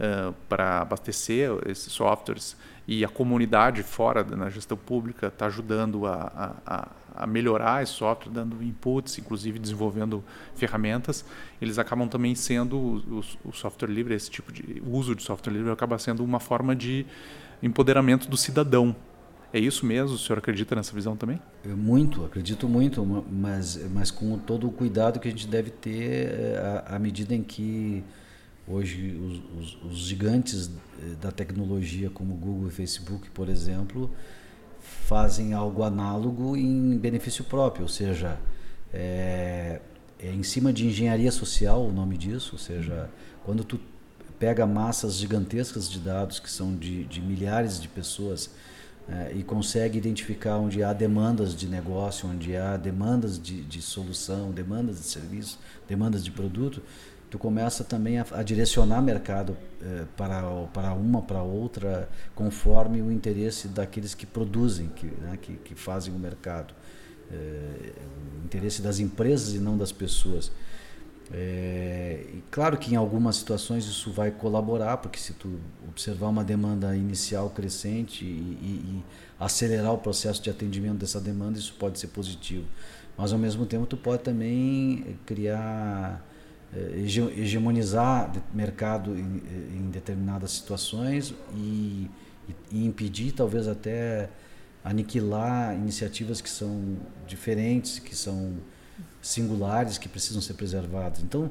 uh, 0.00 0.34
para 0.48 0.80
abastecer 0.80 1.50
esses 1.66 1.92
softwares 1.92 2.56
e 2.88 3.04
a 3.04 3.08
comunidade 3.08 3.82
fora 3.82 4.24
na 4.24 4.50
gestão 4.50 4.76
pública 4.76 5.28
está 5.28 5.46
ajudando 5.46 6.06
a, 6.06 6.56
a, 6.66 6.88
a, 7.14 7.26
melhorar 7.26 7.82
esse 7.82 7.92
software, 7.92 8.32
dando 8.32 8.60
inputs, 8.62 9.16
inclusive 9.18 9.60
desenvolvendo 9.60 10.24
ferramentas, 10.56 11.24
eles 11.62 11.78
acabam 11.78 12.08
também 12.08 12.34
sendo 12.34 12.76
o, 12.76 13.24
o 13.44 13.52
software 13.52 13.88
livre, 13.88 14.14
esse 14.14 14.28
tipo 14.28 14.52
de 14.52 14.82
uso 14.84 15.14
de 15.14 15.22
software 15.22 15.52
livre 15.52 15.70
acaba 15.70 15.98
sendo 15.98 16.24
uma 16.24 16.40
forma 16.40 16.74
de 16.74 17.06
empoderamento 17.62 18.28
do 18.28 18.36
cidadão. 18.36 18.96
É 19.52 19.58
isso 19.58 19.84
mesmo? 19.84 20.14
O 20.14 20.18
senhor 20.18 20.38
acredita 20.38 20.74
nessa 20.74 20.94
visão 20.94 21.16
também? 21.16 21.40
Muito, 21.64 22.24
acredito 22.24 22.68
muito, 22.68 23.04
mas, 23.04 23.80
mas 23.92 24.10
com 24.10 24.38
todo 24.38 24.68
o 24.68 24.72
cuidado 24.72 25.18
que 25.18 25.28
a 25.28 25.30
gente 25.30 25.46
deve 25.46 25.70
ter 25.70 26.28
eh, 26.30 26.84
à 26.86 26.98
medida 27.00 27.34
em 27.34 27.42
que 27.42 28.04
Hoje, 28.68 29.16
os, 29.16 29.58
os, 29.58 29.82
os, 29.84 29.98
gigantes 29.98 30.70
eh, 31.00 31.14
da 31.20 31.32
tecnologia, 31.32 32.08
como 32.10 32.34
Google 32.34 32.68
e 32.68 32.70
Facebook, 32.70 33.30
por 33.30 33.48
exemplo, 33.48 34.10
fazem 34.80 35.52
algo 35.52 35.82
análogo 35.82 36.56
em 36.56 36.96
benefício 36.96 37.44
próprio, 37.44 37.82
ou 37.82 37.88
seja, 37.88 38.38
é, 38.92 39.80
é 40.18 40.30
em 40.30 40.42
cima 40.42 40.72
de 40.72 40.86
engenharia 40.86 41.32
social 41.32 41.84
o 41.84 41.92
nome 41.92 42.16
disso, 42.16 42.50
ou 42.52 42.58
seja, 42.58 43.10
quando 43.44 43.64
tu 43.64 43.80
pega 44.38 44.66
massas 44.66 45.16
gigantescas 45.16 45.88
de 45.88 45.98
dados 45.98 46.38
que 46.38 46.50
são 46.50 46.74
de, 46.74 47.04
de 47.04 47.20
milhares 47.20 47.80
de 47.80 47.88
pessoas 47.88 48.50
é, 49.08 49.32
e 49.34 49.42
consegue 49.42 49.98
identificar 49.98 50.56
onde 50.56 50.82
há 50.82 50.92
demandas 50.92 51.54
de 51.54 51.66
negócio, 51.68 52.28
onde 52.28 52.56
há 52.56 52.76
demandas 52.76 53.40
de, 53.40 53.62
de 53.62 53.82
solução, 53.82 54.50
demandas 54.50 54.98
de 54.98 55.06
serviço, 55.06 55.58
demandas 55.88 56.24
de 56.24 56.30
produto, 56.30 56.82
tu 57.30 57.38
começa 57.38 57.84
também 57.84 58.18
a, 58.18 58.26
a 58.32 58.42
direcionar 58.42 59.00
mercado 59.00 59.56
eh, 59.80 60.04
para, 60.16 60.42
para 60.74 60.92
uma, 60.92 61.22
para 61.22 61.42
outra, 61.42 62.08
conforme 62.34 63.00
o 63.00 63.10
interesse 63.10 63.68
daqueles 63.68 64.14
que 64.14 64.26
produzem, 64.26 64.88
que, 64.88 65.06
né, 65.06 65.38
que, 65.40 65.54
que, 65.54 65.74
fazem 65.76 66.12
o 66.12 66.18
mercado. 66.18 66.74
Eh, 67.30 67.92
o 68.42 68.44
interesse 68.44 68.82
das 68.82 68.98
empresas 68.98 69.54
e 69.54 69.58
não 69.58 69.78
das 69.78 69.92
pessoas. 69.92 70.50
É, 71.32 72.26
e 72.34 72.42
claro 72.50 72.76
que 72.76 72.92
em 72.92 72.96
algumas 72.96 73.36
situações 73.36 73.84
isso 73.84 74.10
vai 74.10 74.32
colaborar, 74.32 74.96
porque 74.96 75.18
se 75.18 75.32
tu 75.32 75.60
observar 75.88 76.28
uma 76.28 76.42
demanda 76.42 76.96
inicial 76.96 77.48
crescente 77.50 78.24
e, 78.24 78.26
e, 78.28 78.96
e 78.96 79.04
acelerar 79.38 79.92
o 79.92 79.98
processo 79.98 80.42
de 80.42 80.50
atendimento 80.50 80.98
dessa 80.98 81.20
demanda, 81.20 81.56
isso 81.56 81.74
pode 81.78 82.00
ser 82.00 82.08
positivo. 82.08 82.66
Mas 83.16 83.32
ao 83.32 83.38
mesmo 83.38 83.64
tempo 83.64 83.86
tu 83.86 83.96
pode 83.96 84.24
também 84.24 85.16
criar 85.24 86.20
hegemonizar 87.36 88.32
mercado 88.54 89.18
em, 89.18 89.42
em 89.76 89.90
determinadas 89.90 90.52
situações 90.52 91.34
e, 91.54 92.08
e, 92.70 92.84
impedir, 92.84 93.32
talvez 93.32 93.66
até 93.66 94.28
aniquilar 94.84 95.74
iniciativas 95.74 96.40
que 96.40 96.48
são 96.48 96.96
diferentes, 97.26 97.98
que 97.98 98.14
são 98.14 98.54
singulares, 99.20 99.98
que 99.98 100.08
precisam 100.08 100.40
ser 100.40 100.54
preservadas. 100.54 101.22
Então, 101.22 101.50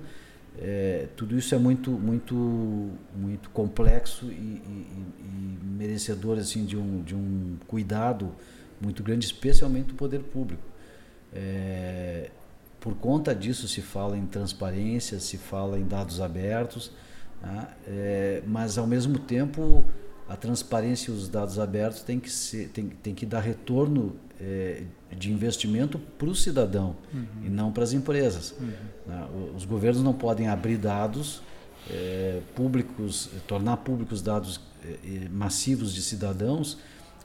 é, 0.58 1.08
tudo 1.16 1.38
isso 1.38 1.54
é 1.54 1.58
muito, 1.58 1.92
muito, 1.92 2.90
muito 3.16 3.50
complexo 3.52 4.26
e, 4.26 4.30
e, 4.30 4.88
e, 5.20 5.60
merecedor 5.64 6.38
assim 6.38 6.66
de 6.66 6.76
um, 6.76 7.02
de 7.04 7.16
um 7.16 7.58
cuidado 7.68 8.34
muito 8.82 9.04
grande, 9.04 9.26
especialmente 9.26 9.88
do 9.88 9.94
poder 9.94 10.20
público. 10.20 10.64
É, 11.34 12.32
por 12.80 12.96
conta 12.96 13.36
disso 13.36 13.68
se 13.68 13.82
fala 13.82 14.18
em 14.18 14.26
transparência, 14.26 15.20
se 15.20 15.38
fala 15.38 15.80
em 15.80 15.86
dados 15.86 16.22
abertos, 16.22 16.92
né? 17.42 17.68
é, 17.88 18.44
mas 18.48 18.78
ao 18.78 18.88
mesmo 18.88 19.20
tempo 19.20 19.86
a 20.28 20.36
transparência 20.36 21.12
e 21.12 21.14
os 21.14 21.28
dados 21.28 21.58
abertos 21.58 22.02
têm 22.02 22.20
que, 22.20 22.30
ser, 22.30 22.70
tem, 22.70 22.88
tem 22.88 23.16
que 23.16 23.26
dar 23.26 23.40
retorno 23.40 24.16
é, 24.40 24.84
de 25.18 25.32
investimento 25.32 25.98
para 26.18 26.30
o 26.30 26.36
cidadão 26.36 26.96
uhum. 27.14 27.26
e 27.46 27.50
não 27.50 27.72
para 27.72 27.84
as 27.84 27.94
empresas. 27.94 28.56
Uhum. 28.60 28.72
Né? 29.08 29.28
Os 29.56 29.66
governos 29.66 30.04
não 30.04 30.14
podem 30.14 30.48
abrir 30.48 30.78
dados 30.78 31.42
é, 31.90 32.42
públicos, 32.56 33.30
tornar 33.48 33.78
públicos 33.78 34.22
dados 34.22 34.62
é, 34.86 35.28
massivos 35.30 35.94
de 35.94 36.02
cidadãos 36.02 36.78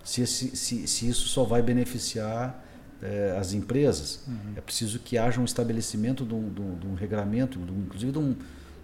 se, 0.02 0.26
se, 0.26 0.56
se, 0.56 0.86
se 0.86 1.08
isso 1.08 1.28
só 1.28 1.44
vai 1.44 1.62
beneficiar 1.62 2.63
é, 3.04 3.36
as 3.38 3.52
empresas. 3.52 4.24
Uhum. 4.26 4.54
É 4.56 4.60
preciso 4.62 4.98
que 4.98 5.18
haja 5.18 5.38
um 5.38 5.44
estabelecimento 5.44 6.24
de 6.24 6.34
um, 6.34 6.48
de 6.48 6.60
um, 6.60 6.78
de 6.78 6.86
um 6.86 6.94
regramento, 6.94 7.58
de 7.58 7.70
um, 7.70 7.80
inclusive 7.80 8.10
de 8.10 8.18
um, 8.18 8.34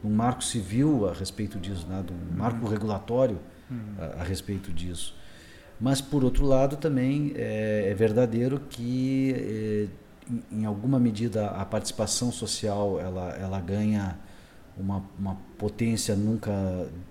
marco 0.05 0.45
civil 0.45 1.09
a 1.09 1.15
respeito 1.15 1.59
disso, 1.59 1.87
né? 1.89 2.05
de 2.07 2.13
um 2.13 2.17
uhum. 2.17 2.37
marco 2.37 2.67
regulatório 2.69 3.39
uhum. 3.71 3.95
a, 3.99 4.21
a, 4.21 4.23
respeito 4.23 4.71
disso. 4.71 5.17
Mas, 5.81 6.03
por 6.03 6.23
outro 6.23 6.45
lado, 6.45 6.77
também 6.77 7.33
é, 7.35 7.89
é 7.89 7.95
verdadeiro 7.95 8.61
que, 8.69 9.35
é, 9.35 9.87
em, 10.31 10.61
em, 10.61 10.65
alguma 10.67 11.01
medida, 11.01 11.47
a 11.47 11.65
participação 11.65 12.31
social 12.31 13.01
ela, 13.01 13.31
ela 13.31 13.61
ganha 13.61 14.19
uma, 14.77 15.03
uma 15.19 15.37
potência 15.57 16.15
nunca, 16.15 16.53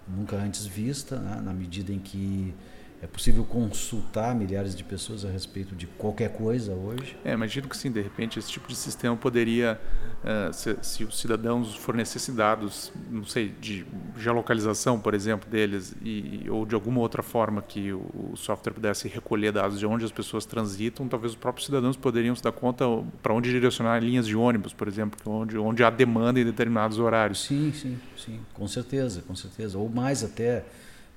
nunca 0.07 0.35
antes 0.35 0.65
vista, 0.65 1.17
né? 1.17 1.41
na 1.43 1.53
medida 1.53 1.91
em 1.91 1.99
que 1.99 2.53
é 3.01 3.07
possível 3.07 3.45
consultar 3.45 4.35
milhares 4.35 4.75
de 4.75 4.83
pessoas 4.83 5.23
a 5.23 5.29
respeito 5.29 5.73
de 5.73 5.87
qualquer 5.87 6.33
coisa 6.33 6.73
hoje? 6.73 7.15
É, 7.23 7.31
imagino 7.31 7.69
que 7.69 7.77
sim, 7.77 7.89
de 7.89 8.01
repente 8.01 8.37
esse 8.37 8.51
tipo 8.51 8.67
de 8.67 8.75
sistema 8.75 9.15
poderia, 9.15 9.79
uh, 10.21 10.53
se, 10.53 10.77
se, 10.81 11.03
os 11.05 11.17
cidadãos 11.17 11.75
fornecessem 11.75 12.35
dados, 12.35 12.91
não 13.09 13.23
sei, 13.23 13.49
de 13.49 13.85
geolocalização, 14.17 14.99
por 14.99 15.13
exemplo, 15.13 15.49
deles, 15.49 15.95
e, 16.01 16.45
ou 16.49 16.65
de 16.65 16.75
alguma 16.75 16.99
outra 16.99 17.23
forma 17.23 17.61
que 17.61 17.93
o, 17.93 18.31
o 18.33 18.35
software 18.35 18.73
pudesse 18.73 19.07
recolher 19.07 19.53
dados 19.53 19.79
de 19.79 19.85
onde 19.85 20.03
as 20.03 20.11
pessoas 20.11 20.45
transitam, 20.45 21.07
talvez 21.07 21.31
os 21.31 21.37
próprios 21.37 21.67
cidadãos 21.67 21.95
poderiam 21.95 22.35
se 22.35 22.43
dar 22.43 22.51
conta 22.51 22.83
para 23.23 23.33
onde 23.33 23.49
direcionar 23.49 24.03
linhas 24.03 24.27
de 24.27 24.35
ônibus, 24.35 24.73
por 24.73 24.89
exemplo, 24.89 25.17
onde, 25.25 25.57
onde 25.57 25.85
há 25.85 25.89
demanda 25.89 26.37
em 26.37 26.43
determinados 26.43 26.99
horários. 26.99 27.45
Sim, 27.45 27.71
sim, 27.71 27.97
sim, 28.17 28.41
com 28.53 28.67
certeza, 28.67 29.23
com 29.25 29.35
certeza. 29.35 29.77
Ou 29.77 29.87
mais 29.87 30.21
até. 30.21 30.65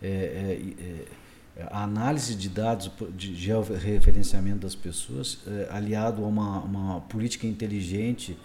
É, 0.01 0.09
é, 0.09 0.83
é 0.83 1.05
a 1.71 1.82
análise 1.82 2.35
de 2.35 2.49
dados 2.49 2.90
de 3.14 3.35
georreferenciamento 3.35 4.61
das 4.61 4.75
pessoas, 4.75 5.38
é, 5.47 5.68
aliado 5.71 6.25
a 6.25 6.26
uma, 6.26 6.61
uma 6.61 7.00
política 7.02 7.47
inteligente 7.47 8.38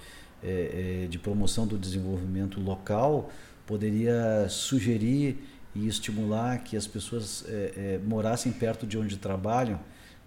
é, 0.43 1.03
é, 1.03 1.07
de 1.07 1.17
promoção 1.17 1.65
do 1.65 1.77
desenvolvimento 1.77 2.59
local, 2.59 3.31
poderia 3.65 4.47
sugerir 4.49 5.37
e 5.73 5.87
estimular 5.87 6.63
que 6.63 6.75
as 6.75 6.87
pessoas 6.87 7.45
morassem 8.07 8.51
perto 8.51 8.87
de 8.87 8.97
onde 8.97 9.17
trabalham, 9.17 9.79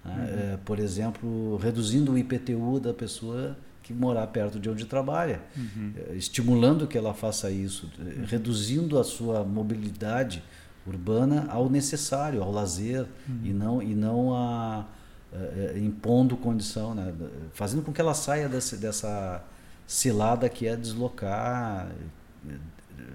né? 0.04 0.52
uhum. 0.52 0.58
por 0.64 0.78
exemplo, 0.78 1.56
reduzindo 1.56 2.12
o 2.12 2.18
IPTU 2.18 2.78
da 2.78 2.94
pessoa 2.94 3.56
que 3.82 3.92
morar 3.92 4.26
perto 4.28 4.60
de 4.60 4.70
onde 4.70 4.84
trabalha, 4.84 5.40
uhum. 5.56 5.92
Estimulando 6.12 6.86
que 6.86 6.96
ela 6.96 7.12
faça 7.12 7.50
isso, 7.50 7.90
uhum. 7.98 8.24
reduzindo 8.26 8.98
a 8.98 9.02
sua 9.02 9.42
mobilidade 9.42 10.42
urbana 10.90 11.46
ao 11.48 11.70
necessário, 11.70 12.42
ao 12.42 12.50
lazer 12.50 13.06
uhum. 13.28 13.40
e 13.44 13.52
não 13.52 13.82
e 13.82 13.94
não 13.94 14.34
a, 14.34 14.86
a, 15.32 15.74
a 15.74 15.78
impondo 15.78 16.36
condição, 16.36 16.94
né? 16.94 17.12
fazendo 17.52 17.82
com 17.82 17.92
que 17.92 18.00
ela 18.00 18.14
saia 18.14 18.48
desse, 18.48 18.76
dessa 18.76 19.42
cilada 19.86 20.48
que 20.48 20.66
é 20.66 20.76
deslocar 20.76 21.90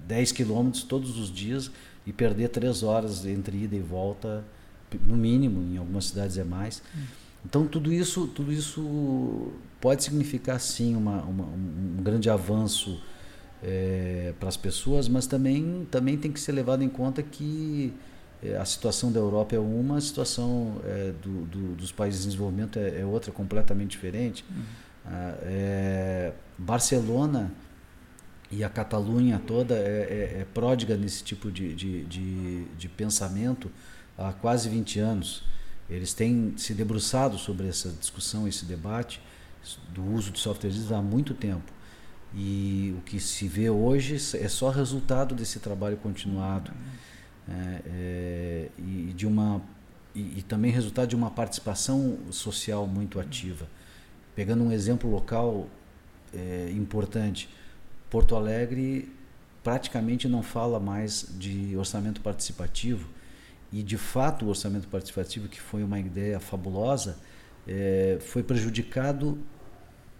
10 0.07 0.31
quilômetros 0.31 0.83
todos 0.83 1.17
os 1.17 1.31
dias 1.31 1.71
e 2.05 2.13
perder 2.13 2.49
três 2.49 2.83
horas 2.83 3.25
entre 3.25 3.63
ida 3.63 3.75
e 3.75 3.79
volta, 3.79 4.43
no 5.05 5.15
mínimo, 5.15 5.61
em 5.73 5.77
algumas 5.77 6.05
cidades 6.05 6.37
é 6.37 6.43
mais. 6.43 6.81
Então 7.43 7.67
tudo 7.67 7.91
isso, 7.91 8.27
tudo 8.27 8.51
isso 8.51 9.51
pode 9.79 10.03
significar 10.03 10.59
sim 10.59 10.95
uma, 10.95 11.21
uma 11.23 11.43
um 11.43 12.01
grande 12.01 12.29
avanço 12.29 13.01
é, 13.63 14.33
para 14.39 14.49
as 14.49 14.57
pessoas, 14.57 15.07
mas 15.07 15.27
também, 15.27 15.87
também 15.89 16.17
tem 16.17 16.31
que 16.31 16.39
ser 16.39 16.51
levado 16.51 16.83
em 16.83 16.89
conta 16.89 17.23
que 17.23 17.93
é, 18.43 18.57
a 18.57 18.65
situação 18.65 19.11
da 19.11 19.19
Europa 19.19 19.55
é 19.55 19.59
uma, 19.59 19.97
a 19.97 20.01
situação 20.01 20.81
é, 20.83 21.13
do, 21.21 21.45
do, 21.45 21.75
dos 21.75 21.91
países 21.91 22.25
em 22.25 22.29
desenvolvimento 22.29 22.77
é, 22.77 23.01
é 23.01 23.05
outra, 23.05 23.31
completamente 23.31 23.91
diferente. 23.91 24.43
Uhum. 24.49 24.63
Ah, 25.05 25.35
é, 25.43 26.33
Barcelona 26.57 27.51
e 28.51 28.63
a 28.63 28.69
Catalunha 28.69 29.39
toda 29.45 29.75
é, 29.75 30.37
é, 30.37 30.41
é 30.41 30.47
pródiga 30.53 30.97
nesse 30.97 31.23
tipo 31.23 31.51
de, 31.51 31.73
de, 31.73 32.03
de, 32.05 32.65
de, 32.65 32.89
pensamento 32.89 33.71
há 34.17 34.33
quase 34.33 34.69
20 34.69 34.99
anos. 34.99 35.43
Eles 35.89 36.13
têm 36.13 36.53
se 36.57 36.73
debruçado 36.73 37.37
sobre 37.37 37.67
essa 37.67 37.89
discussão, 37.89 38.47
esse 38.47 38.65
debate 38.65 39.21
do 39.93 40.03
uso 40.13 40.31
de 40.31 40.39
softwares 40.39 40.91
há 40.91 41.01
muito 41.01 41.33
tempo. 41.33 41.71
E 42.33 42.93
o 42.97 43.01
que 43.01 43.19
se 43.19 43.47
vê 43.47 43.69
hoje 43.69 44.15
é 44.37 44.47
só 44.47 44.69
resultado 44.69 45.33
desse 45.35 45.59
trabalho 45.59 45.97
continuado 45.97 46.71
é, 47.47 47.81
é, 47.85 48.69
e 48.77 49.13
de 49.15 49.25
uma 49.25 49.61
e, 50.13 50.39
e, 50.39 50.41
também 50.41 50.71
resultado 50.71 51.09
de 51.09 51.15
uma 51.15 51.29
participação 51.29 52.17
social 52.31 52.87
muito 52.87 53.19
ativa. 53.19 53.67
Pegando 54.33 54.63
um 54.63 54.71
exemplo 54.71 55.09
local 55.09 55.67
é, 56.33 56.71
importante, 56.71 57.49
Porto 58.09 58.35
Alegre 58.35 59.11
praticamente 59.63 60.27
não 60.27 60.41
fala 60.41 60.79
mais 60.79 61.27
de 61.37 61.75
orçamento 61.75 62.21
participativo 62.21 63.09
e 63.73 63.83
de 63.83 63.97
fato 63.97 64.45
o 64.45 64.49
orçamento 64.49 64.87
participativo 64.87 65.47
que 65.49 65.59
foi 65.59 65.83
uma 65.83 65.99
ideia 65.99 66.39
fabulosa 66.39 67.17
é, 67.67 68.17
foi 68.21 68.43
prejudicado 68.43 69.37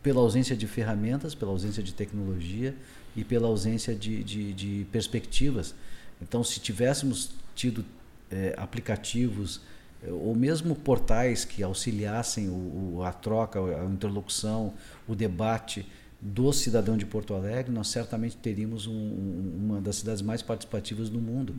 pela 0.06 0.22
ausência 0.22 0.56
de 0.56 0.68
ferramentas, 0.68 1.34
pela 1.34 1.50
ausência 1.50 1.82
de 1.82 1.92
tecnologia 1.92 2.76
e 3.16 3.24
pela 3.24 3.48
ausência 3.48 3.96
de, 3.96 4.24
de, 4.24 4.54
de 4.54 4.88
perspectivas. 4.92 5.74
Então, 6.22 6.44
se 6.44 6.60
tivéssemos 6.60 7.32
tido 7.56 7.84
é, 8.30 8.54
aplicativos 8.56 9.62
é, 10.04 10.12
ou 10.12 10.36
mesmo 10.36 10.76
portais 10.76 11.44
que 11.44 11.64
auxiliassem 11.64 12.50
o, 12.50 12.98
o, 12.98 13.04
a 13.04 13.12
troca, 13.12 13.60
a 13.60 13.86
interlocução, 13.86 14.76
o 15.08 15.16
debate 15.16 15.84
do 16.22 16.54
cidadão 16.54 16.96
de 16.96 17.06
Porto 17.08 17.34
Alegre, 17.34 17.72
nós 17.72 17.88
certamente 17.88 18.38
teríamos 18.38 18.86
um, 18.86 19.56
uma 19.58 19.82
das 19.82 19.96
cidades 19.96 20.22
mais 20.22 20.44
participativas 20.44 21.10
do 21.10 21.20
mundo, 21.20 21.56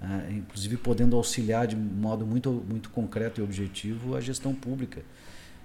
uhum. 0.00 0.08
né? 0.08 0.34
inclusive 0.38 0.76
podendo 0.76 1.16
auxiliar 1.16 1.66
de 1.66 1.74
modo 1.74 2.24
muito, 2.24 2.64
muito 2.68 2.90
concreto 2.90 3.40
e 3.40 3.42
objetivo 3.42 4.14
a 4.14 4.20
gestão 4.20 4.54
pública. 4.54 5.02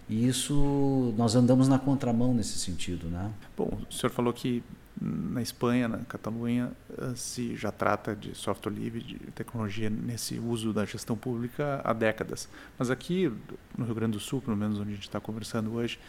E 0.09 0.27
isso 0.27 1.13
nós 1.17 1.35
andamos 1.35 1.67
na 1.67 1.79
contramão 1.79 2.33
nesse 2.33 2.59
sentido, 2.59 3.07
né? 3.07 3.31
Bom, 3.55 3.77
o 3.89 3.93
senhor 3.93 4.11
falou 4.11 4.33
que 4.33 4.63
na 5.01 5.41
Espanha, 5.41 5.87
na 5.87 5.97
Catalunha, 5.99 6.71
eh, 6.97 7.13
se 7.15 7.55
já 7.55 7.71
trata 7.71 8.15
de 8.15 8.35
software 8.35 8.71
livre, 8.71 9.01
de 9.01 9.17
tecnologia 9.31 9.89
nesse 9.89 10.37
uso 10.39 10.71
da 10.71 10.85
gestão 10.85 11.17
pública 11.17 11.81
há 11.83 11.93
décadas. 11.93 12.47
Mas 12.77 12.89
aqui 12.89 13.31
no 13.77 13.85
Rio 13.85 13.95
Grande 13.95 14.13
do 14.13 14.19
Sul, 14.19 14.41
pelo 14.41 14.55
menos 14.55 14.79
onde 14.79 14.91
a 14.91 14.93
gente 14.93 15.07
está 15.07 15.19
conversando 15.19 15.73
hoje, 15.73 15.99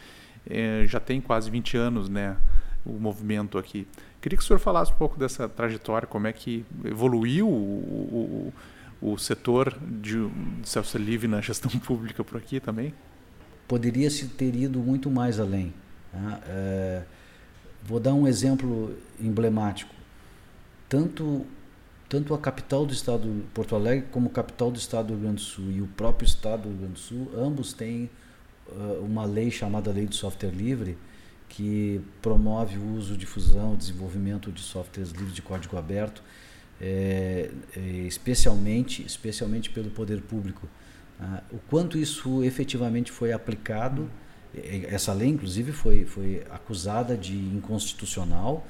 é, 0.48 0.84
já 0.86 1.00
tem 1.00 1.20
quase 1.20 1.50
20 1.50 1.76
anos 1.76 2.08
né, 2.08 2.36
o 2.84 2.92
movimento 2.92 3.58
aqui. 3.58 3.86
Queria 4.20 4.36
que 4.36 4.44
o 4.44 4.46
senhor 4.46 4.58
falasse 4.58 4.92
um 4.92 4.96
pouco 4.96 5.18
dessa 5.18 5.48
trajetória, 5.48 6.06
como 6.06 6.26
é 6.26 6.32
que 6.32 6.64
evoluiu 6.84 7.48
o, 7.48 8.52
o, 9.00 9.12
o 9.12 9.18
setor 9.18 9.76
de, 9.80 10.28
de 10.28 10.68
software 10.68 11.00
livre 11.00 11.26
na 11.26 11.40
gestão 11.40 11.70
pública 11.80 12.22
por 12.22 12.36
aqui 12.36 12.60
também? 12.60 12.92
Poderia 13.66 14.10
se 14.10 14.26
ter 14.26 14.54
ido 14.54 14.78
muito 14.78 15.10
mais 15.10 15.40
além. 15.40 15.72
Né? 16.12 16.40
É, 16.46 17.02
vou 17.82 17.98
dar 17.98 18.14
um 18.14 18.26
exemplo 18.26 18.96
emblemático. 19.20 19.94
Tanto 20.88 21.46
tanto 22.08 22.32
a 22.34 22.38
capital 22.38 22.86
do 22.86 22.92
estado 22.92 23.28
de 23.28 23.42
Porto 23.52 23.74
Alegre 23.74 24.06
como 24.12 24.28
a 24.28 24.30
capital 24.30 24.70
do 24.70 24.78
estado 24.78 25.08
do 25.08 25.14
Rio 25.14 25.22
Grande 25.22 25.36
do 25.36 25.40
Sul 25.40 25.70
e 25.72 25.80
o 25.80 25.86
próprio 25.86 26.26
estado 26.26 26.62
do 26.62 26.68
Rio 26.68 26.78
Grande 26.78 26.92
do 26.92 26.98
Sul, 26.98 27.30
ambos 27.36 27.72
têm 27.72 28.08
uh, 28.68 29.04
uma 29.04 29.24
lei 29.24 29.50
chamada 29.50 29.90
Lei 29.90 30.06
do 30.06 30.14
Software 30.14 30.50
Livre, 30.50 30.96
que 31.48 32.00
promove 32.22 32.78
o 32.78 32.94
uso, 32.94 33.16
difusão, 33.16 33.74
desenvolvimento 33.74 34.52
de 34.52 34.60
softwares 34.60 35.10
livres 35.12 35.34
de 35.34 35.42
código 35.42 35.76
aberto, 35.76 36.22
é, 36.80 37.50
é, 37.76 37.80
especialmente, 37.80 39.04
especialmente 39.04 39.70
pelo 39.70 39.90
poder 39.90 40.20
público. 40.20 40.68
Uh, 41.20 41.56
o 41.56 41.58
quanto 41.70 41.96
isso 41.96 42.42
efetivamente 42.42 43.12
foi 43.12 43.32
aplicado, 43.32 44.10
essa 44.88 45.12
lei 45.12 45.28
inclusive 45.28 45.72
foi, 45.72 46.04
foi 46.04 46.44
acusada 46.50 47.16
de 47.16 47.34
inconstitucional 47.36 48.66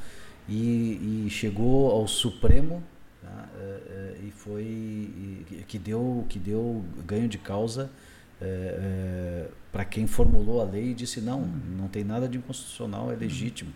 e, 0.49 1.27
e 1.27 1.31
chegou 1.31 1.91
ao 1.91 2.07
Supremo 2.07 2.83
tá? 3.23 3.49
uh, 3.55 4.27
e 4.27 4.31
foi 4.31 4.63
e, 4.63 5.65
que 5.67 5.79
deu 5.79 6.27
que 6.29 6.39
deu 6.39 6.85
ganho 7.07 7.29
de 7.29 7.39
causa 7.39 7.91
é, 8.41 9.47
para 9.73 9.85
quem 9.85 10.07
formulou 10.07 10.61
a 10.61 10.65
lei 10.65 10.91
e 10.91 10.95
disse 10.95 11.21
não, 11.21 11.47
não 11.79 11.89
tem 11.89 12.05
nada 12.05 12.29
de 12.29 12.37
inconstitucional, 12.37 13.11
é 13.11 13.15
legítimo. 13.15 13.73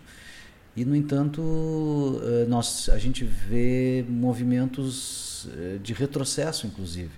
E 0.76 0.84
no 0.84 0.94
entanto, 0.94 2.20
nós 2.48 2.88
a 2.88 2.98
gente 2.98 3.24
vê 3.24 4.04
movimentos 4.08 5.48
de 5.82 5.92
retrocesso, 5.92 6.66
inclusive. 6.66 7.10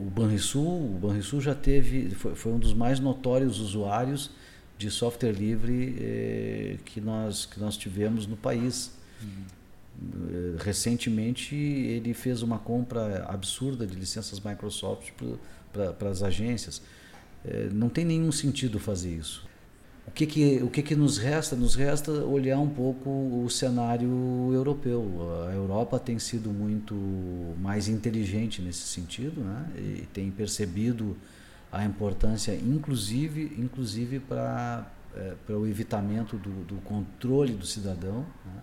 O 0.00 0.10
Banrisul, 0.10 0.96
o 0.96 0.98
Banrisul 0.98 1.40
já 1.40 1.54
teve, 1.54 2.10
foi, 2.10 2.34
foi, 2.34 2.52
um 2.52 2.58
dos 2.58 2.72
mais 2.72 2.98
notórios 2.98 3.60
usuários 3.60 4.30
de 4.78 4.90
software 4.90 5.32
livre 5.32 5.96
eh, 6.00 6.76
que 6.84 7.00
nós 7.00 7.44
que 7.44 7.60
nós 7.60 7.76
tivemos 7.76 8.26
no 8.26 8.36
país. 8.36 8.92
Uhum. 9.22 10.56
Recentemente 10.58 11.54
ele 11.54 12.14
fez 12.14 12.40
uma 12.40 12.58
compra 12.58 13.26
absurda 13.28 13.86
de 13.86 13.94
licenças 13.94 14.40
Microsoft 14.40 15.10
para 15.72 16.08
as 16.08 16.22
agências. 16.22 16.80
É, 17.44 17.68
não 17.70 17.90
tem 17.90 18.04
nenhum 18.04 18.32
sentido 18.32 18.78
fazer 18.78 19.14
isso. 19.14 19.46
O 20.06 20.10
que, 20.10 20.26
que, 20.26 20.62
o 20.62 20.68
que, 20.68 20.82
que 20.82 20.96
nos 20.96 21.18
resta? 21.18 21.54
Nos 21.54 21.74
resta 21.74 22.10
olhar 22.10 22.58
um 22.58 22.68
pouco 22.68 23.08
o 23.08 23.48
cenário 23.48 24.50
europeu. 24.52 25.06
A 25.48 25.52
Europa 25.52 25.98
tem 25.98 26.18
sido 26.18 26.50
muito 26.50 26.94
mais 27.60 27.88
inteligente 27.88 28.60
nesse 28.60 28.82
sentido 28.88 29.40
né? 29.40 29.70
e 29.76 30.06
tem 30.12 30.30
percebido 30.30 31.16
a 31.70 31.84
importância, 31.84 32.52
inclusive, 32.54 33.54
inclusive 33.56 34.18
para 34.18 34.90
é, 35.14 35.34
para 35.44 35.58
o 35.58 35.66
evitamento 35.66 36.36
do, 36.36 36.64
do, 36.64 36.76
controle 36.82 37.52
do 37.52 37.66
cidadão, 37.66 38.24
né? 38.44 38.62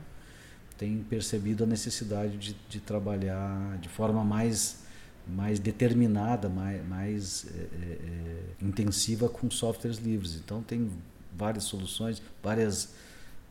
tem 0.78 1.04
percebido 1.10 1.65
a 1.65 1.67
necessidade 1.67 2.38
de, 2.38 2.56
de 2.69 2.80
trabalhar 2.80 3.78
de 3.80 3.89
forma 3.89 4.23
mais 4.23 4.86
mais 5.28 5.60
determinada, 5.60 6.47
mais, 6.47 6.88
mais 6.88 7.47
é, 7.54 7.60
é, 7.60 8.65
intensiva 8.65 9.28
com 9.28 9.52
softwares 9.52 9.97
livres. 9.97 10.36
Então 10.36 10.63
tem 10.63 10.89
várias 11.38 11.65
soluções, 11.65 12.21
várias, 12.41 12.93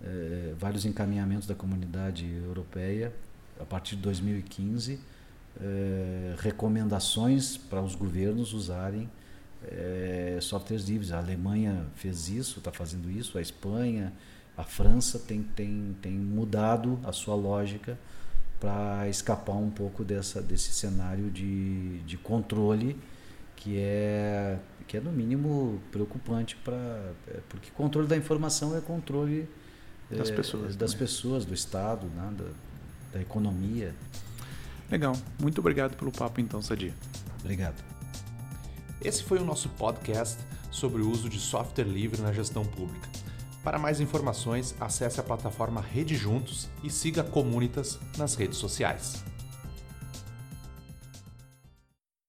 é, 0.04 0.54
vários 0.58 0.84
encaminhamentos 0.84 1.46
da 1.46 1.54
comunidade 1.54 2.26
europeia 2.44 3.12
a 3.60 3.64
partir 3.64 3.96
de 3.96 4.02
2015, 4.02 5.00
recomendações 6.36 7.56
para 7.56 7.80
os 7.80 7.94
governos 7.94 8.52
usarem 8.52 9.08
softwares 10.42 10.86
livres. 10.86 11.10
A 11.10 11.16
Alemanha 11.16 11.86
fez 11.94 12.28
isso, 12.28 12.58
está 12.58 12.70
fazendo 12.70 13.10
isso, 13.10 13.38
a 13.38 13.40
Espanha, 13.40 14.12
a 14.56 14.64
França 14.64 15.18
tem, 15.18 15.42
tem, 15.42 15.96
tem 16.00 16.12
mudado 16.12 16.98
a 17.04 17.12
sua 17.12 17.34
lógica 17.34 17.98
para 18.58 19.06
escapar 19.08 19.56
um 19.56 19.70
pouco 19.70 20.02
dessa, 20.02 20.40
desse 20.40 20.72
cenário 20.72 21.30
de, 21.30 21.98
de 22.00 22.16
controle 22.16 22.98
que 23.56 23.78
é, 23.78 24.58
que 24.86 24.96
é 24.96 25.00
no 25.00 25.10
mínimo 25.10 25.80
preocupante 25.90 26.56
para 26.56 26.76
é, 27.26 27.40
porque 27.48 27.70
controle 27.70 28.06
da 28.06 28.16
informação 28.16 28.76
é 28.76 28.80
controle 28.80 29.48
das, 30.10 30.30
é, 30.30 30.34
pessoas, 30.34 30.76
das 30.76 30.94
pessoas, 30.94 31.44
do 31.44 31.54
Estado, 31.54 32.06
né, 32.06 32.32
da, 32.36 32.44
da 33.14 33.20
economia. 33.20 33.94
Legal. 34.90 35.16
Muito 35.40 35.58
obrigado 35.58 35.96
pelo 35.96 36.12
papo, 36.12 36.40
então, 36.40 36.62
Sadi. 36.62 36.94
Obrigado. 37.40 37.82
Esse 39.02 39.22
foi 39.22 39.38
o 39.38 39.44
nosso 39.44 39.68
podcast 39.70 40.38
sobre 40.70 41.02
o 41.02 41.10
uso 41.10 41.28
de 41.28 41.40
software 41.40 41.84
livre 41.84 42.20
na 42.20 42.32
gestão 42.32 42.64
pública. 42.64 43.08
Para 43.64 43.78
mais 43.78 44.00
informações, 44.00 44.76
acesse 44.78 45.18
a 45.18 45.24
plataforma 45.24 45.80
Rede 45.80 46.14
Juntos 46.14 46.68
e 46.84 46.90
siga 46.90 47.22
a 47.22 47.24
Comunitas 47.24 47.98
nas 48.16 48.36
redes 48.36 48.58
sociais. 48.58 49.24